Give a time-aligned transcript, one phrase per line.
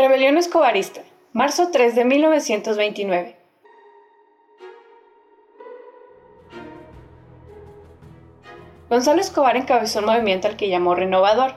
[0.00, 1.02] Rebelión Escobarista,
[1.34, 3.36] marzo 3 de 1929.
[8.88, 11.52] Gonzalo Escobar encabezó un movimiento al que llamó Renovador.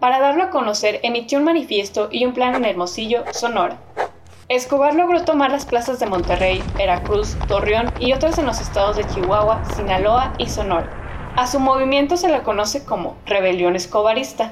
[0.00, 3.78] Para darlo a conocer, emitió un manifiesto y un plan en Hermosillo, Sonora.
[4.48, 9.06] Escobar logró tomar las plazas de Monterrey, Veracruz, Torreón y otras en los estados de
[9.06, 10.90] Chihuahua, Sinaloa y Sonora.
[11.36, 14.50] A su movimiento se le conoce como Rebelión Escobarista.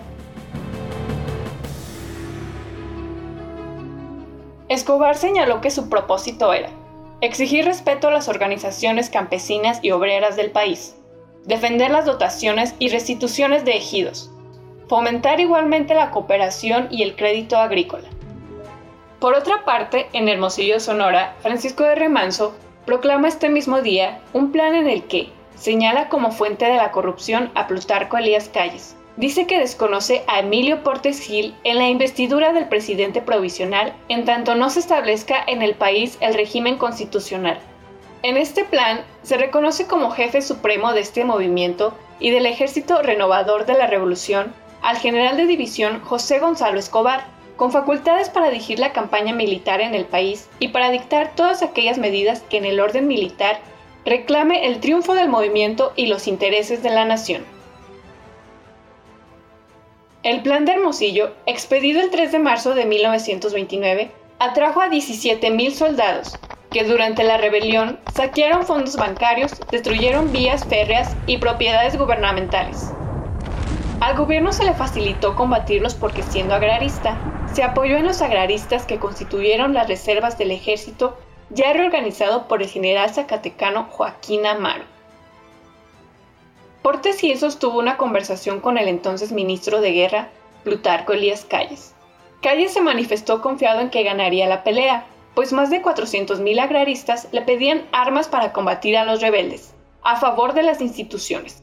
[4.74, 6.70] Escobar señaló que su propósito era
[7.20, 10.94] exigir respeto a las organizaciones campesinas y obreras del país,
[11.44, 14.30] defender las dotaciones y restituciones de ejidos,
[14.88, 18.08] fomentar igualmente la cooperación y el crédito agrícola.
[19.20, 24.74] Por otra parte, en Hermosillo, Sonora, Francisco de Remanso proclama este mismo día un plan
[24.74, 29.58] en el que señala como fuente de la corrupción a Plutarco Elías Calles, dice que
[29.58, 34.80] desconoce a Emilio Portes Gil en la investidura del presidente provisional en tanto no se
[34.80, 37.58] establezca en el país el régimen constitucional.
[38.22, 43.66] En este plan se reconoce como jefe supremo de este movimiento y del ejército renovador
[43.66, 44.52] de la revolución
[44.82, 47.24] al general de división José Gonzalo Escobar,
[47.56, 51.98] con facultades para dirigir la campaña militar en el país y para dictar todas aquellas
[51.98, 53.60] medidas que en el orden militar
[54.04, 57.44] reclame el triunfo del movimiento y los intereses de la nación.
[60.24, 66.38] El plan de Hermosillo, expedido el 3 de marzo de 1929, atrajo a 17.000 soldados,
[66.70, 72.90] que durante la rebelión saquearon fondos bancarios, destruyeron vías férreas y propiedades gubernamentales.
[74.00, 77.18] Al gobierno se le facilitó combatirlos porque siendo agrarista,
[77.52, 81.18] se apoyó en los agraristas que constituyeron las reservas del ejército
[81.50, 84.93] ya reorganizado por el general zacatecano Joaquín Amaro.
[86.84, 90.28] Portes sostuvo una conversación con el entonces ministro de Guerra,
[90.64, 91.94] Plutarco Elías Calles.
[92.42, 97.40] Calles se manifestó confiado en que ganaría la pelea, pues más de 400.000 agraristas le
[97.40, 101.62] pedían armas para combatir a los rebeldes, a favor de las instituciones.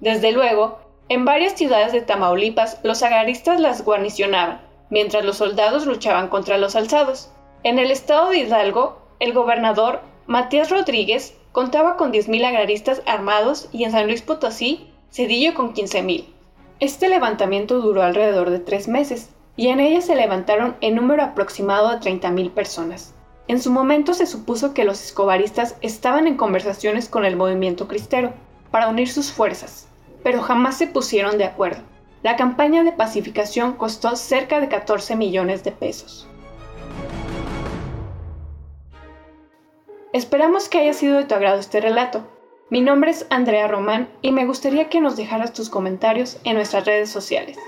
[0.00, 4.60] Desde luego, en varias ciudades de Tamaulipas los agraristas las guarnicionaban,
[4.90, 7.30] mientras los soldados luchaban contra los alzados.
[7.62, 13.84] En el estado de Hidalgo, el gobernador Matías Rodríguez contaba con 10.000 agraristas armados y
[13.84, 16.24] en San Luis Potosí, Cedillo con 15.000.
[16.80, 21.90] Este levantamiento duró alrededor de tres meses y en ella se levantaron en número aproximado
[21.90, 23.14] de 30.000 personas.
[23.46, 28.32] En su momento se supuso que los escobaristas estaban en conversaciones con el movimiento cristero
[28.72, 29.86] para unir sus fuerzas,
[30.24, 31.82] pero jamás se pusieron de acuerdo.
[32.24, 36.26] La campaña de pacificación costó cerca de 14 millones de pesos.
[40.14, 42.24] Esperamos que haya sido de tu agrado este relato.
[42.70, 46.84] Mi nombre es Andrea Román y me gustaría que nos dejaras tus comentarios en nuestras
[46.84, 47.58] redes sociales.